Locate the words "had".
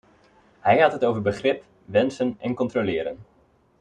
0.81-0.91